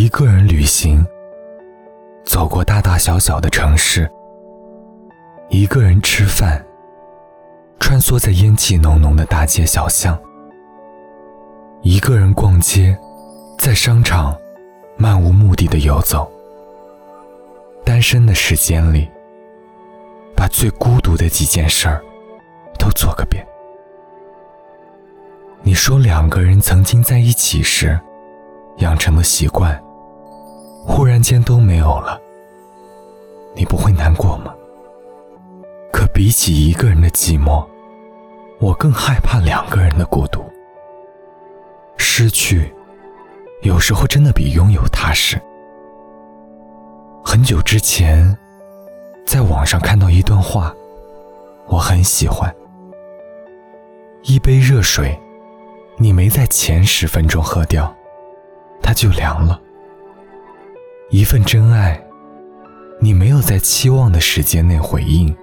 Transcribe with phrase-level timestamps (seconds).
[0.00, 1.04] 一个人旅行，
[2.24, 4.08] 走过大大小小的城市，
[5.48, 6.64] 一个人吃饭，
[7.80, 10.16] 穿梭在烟气浓浓的大街小巷，
[11.82, 12.96] 一个人逛街，
[13.58, 14.38] 在商场
[14.96, 16.30] 漫无目的的游走。
[17.84, 19.10] 单身的时间里，
[20.36, 22.00] 把最孤独的几件事儿
[22.78, 23.44] 都做个遍。
[25.62, 27.98] 你说两个人曾经在一起时
[28.76, 29.76] 养成的习惯，
[30.88, 32.18] 忽然间都没有了，
[33.54, 34.54] 你不会难过吗？
[35.92, 37.64] 可比起一个人的寂寞，
[38.58, 40.42] 我更害怕两个人的孤独。
[41.98, 42.74] 失去，
[43.60, 45.38] 有时候真的比拥有踏实。
[47.22, 48.36] 很久之前，
[49.26, 50.74] 在网上看到一段话，
[51.66, 52.52] 我很喜欢。
[54.22, 55.16] 一杯热水。
[56.00, 57.92] 你没在前十分钟喝掉，
[58.80, 59.60] 它就凉了。
[61.10, 61.98] 一份真爱，
[63.00, 65.34] 你没有在期望的时间内回应，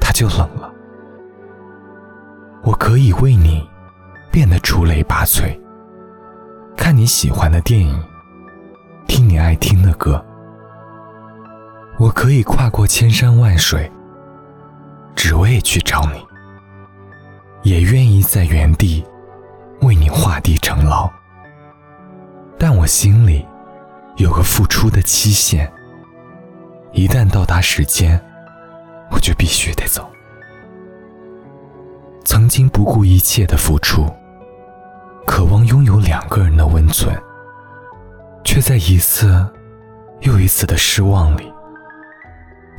[0.00, 0.72] 它就冷了。
[2.62, 3.68] 我可以为你
[4.32, 5.54] 变得出类拔萃，
[6.74, 8.02] 看你喜欢的电影，
[9.06, 10.24] 听你爱听的歌。
[11.98, 13.90] 我可以跨过千山万水，
[15.14, 16.26] 只为去找你，
[17.70, 19.04] 也愿意在原地。
[19.82, 21.08] 为你画地成牢，
[22.58, 23.46] 但我心里
[24.18, 25.70] 有个付出的期限。
[26.92, 28.20] 一旦到达时间，
[29.10, 30.08] 我就必须得走。
[32.24, 34.06] 曾经不顾一切的付出，
[35.26, 37.16] 渴望拥有两个人的温存，
[38.44, 39.46] 却在一次
[40.20, 41.52] 又一次的失望里，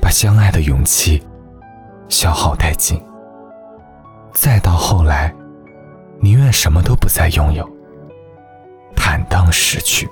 [0.01, 1.25] 把相爱的勇气
[2.09, 3.01] 消耗殆尽。
[4.33, 5.33] 再到后来。
[6.21, 7.65] 宁愿什么都不再拥有，
[8.93, 10.05] 坦荡失去。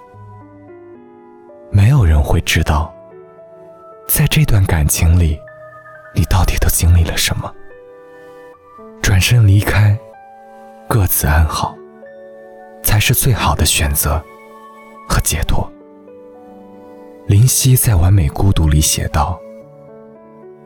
[1.69, 2.93] 没有人会知道，
[4.07, 5.39] 在这段感情里，
[6.13, 7.53] 你到底都经历了什么。
[9.01, 9.97] 转身离开，
[10.87, 11.75] 各自安好，
[12.83, 14.21] 才是最好的选择
[15.07, 15.69] 和解脱。
[17.27, 19.39] 林夕在《完美孤独》里写道：“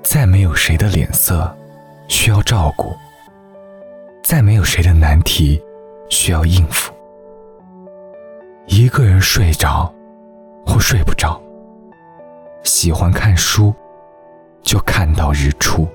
[0.03, 1.55] 再没有谁的脸色
[2.07, 2.93] 需要照顾。”
[4.23, 5.61] 再没有谁的难题
[6.09, 6.93] 需要应付。
[8.67, 9.91] 一个人睡着
[10.71, 11.37] 或睡不着，
[12.63, 13.73] 喜欢看书
[14.63, 15.85] 就看到日出。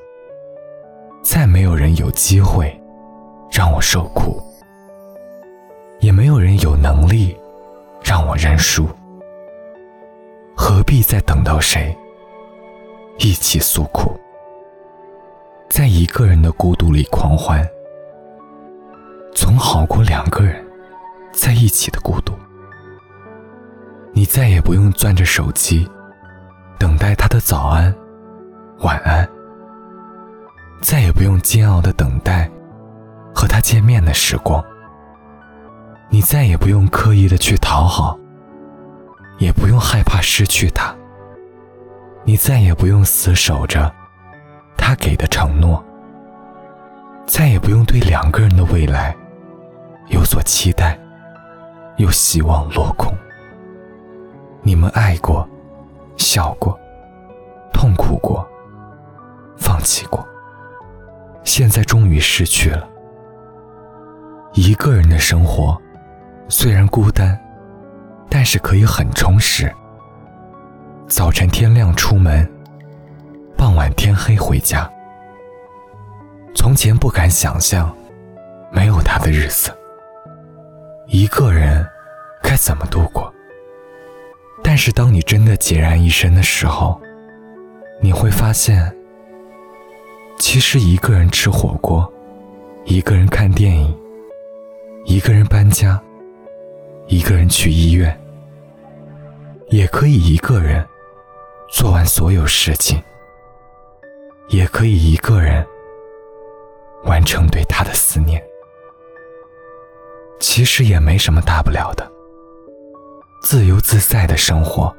[1.25, 2.79] 再没有人有机会
[3.51, 4.39] 让我受苦，
[6.01, 7.35] 也没有人有能力
[8.05, 8.87] 让我认输。
[10.55, 11.97] 何必再等到谁
[13.17, 14.15] 一起诉苦，
[15.71, 17.67] 在一个人的孤独里狂欢？
[19.35, 20.63] 总好过两个人
[21.33, 22.35] 在一起的孤独。
[24.27, 25.89] 你再也不用攥着手机，
[26.81, 27.95] 等待他的早安、
[28.81, 29.25] 晚安；
[30.83, 32.51] 再也不用煎熬的等待
[33.33, 34.61] 和他见面的时光。
[36.11, 38.19] 你再也不用刻意的去讨好，
[39.39, 40.93] 也不用害怕失去他。
[42.25, 43.95] 你再也不用死守着
[44.77, 45.81] 他给的承诺，
[47.29, 49.17] 再也不用对两个人的未来。
[50.09, 50.99] 有所期待，
[51.99, 53.17] 又希望落空。
[54.67, 55.49] 你们爱过，
[56.17, 56.77] 笑过，
[57.73, 58.45] 痛苦过，
[59.57, 60.27] 放弃过，
[61.45, 62.85] 现在终于失去了。
[64.55, 65.81] 一个人的生活
[66.49, 67.39] 虽然孤单，
[68.29, 69.73] 但是可以很充实。
[71.07, 72.45] 早晨天亮出门，
[73.57, 74.91] 傍晚天黑回家。
[76.57, 77.97] 从前不敢想象
[78.73, 79.71] 没有他的日子。
[81.07, 81.87] 一个人
[82.43, 83.33] 该怎么度过？
[84.69, 87.01] 但是当你真的孑然一身的时候，
[88.03, 88.93] 你会发现，
[90.41, 92.13] 其实一个人吃火锅，
[92.85, 93.97] 一个人看电影，
[95.05, 96.03] 一个人搬家，
[97.07, 98.21] 一个人去医院，
[99.69, 100.85] 也可以一个人
[101.69, 103.01] 做完所有事情，
[104.49, 105.65] 也可以一个人
[107.05, 108.43] 完成对他的思念。
[110.41, 112.11] 其实也没什么大不了的，
[113.41, 114.95] 自由自在的生活，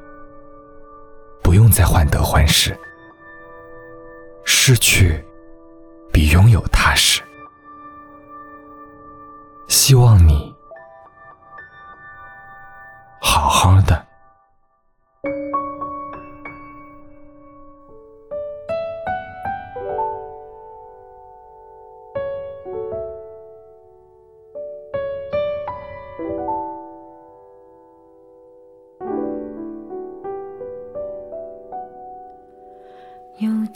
[1.42, 2.76] 不用再患得患失。
[4.44, 5.22] 失去
[6.12, 7.22] 比拥有踏实。
[9.66, 10.54] 希望你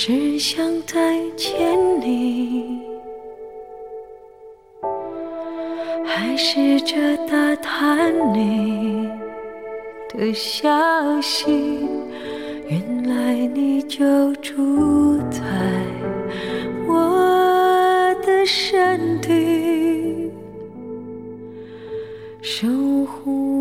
[0.00, 2.80] 是想再见你，
[6.04, 6.94] 还试着
[7.26, 9.10] 打探你
[10.14, 10.70] 的消
[11.20, 11.50] 息，
[12.68, 15.40] 原来你就住在。
[16.86, 20.30] 我的身体，
[22.40, 22.68] 守
[23.04, 23.57] 护